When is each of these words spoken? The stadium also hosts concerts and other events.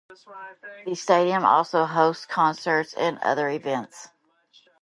The 0.87 0.95
stadium 0.95 1.45
also 1.45 1.85
hosts 1.85 2.25
concerts 2.25 2.95
and 2.95 3.19
other 3.19 3.49
events. 3.49 4.09